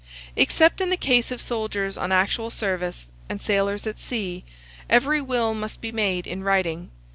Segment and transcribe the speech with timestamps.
[0.35, 4.43] Except in the case of soldiers on actual service, and sailors at sea,
[4.89, 6.89] every will must be made in writing.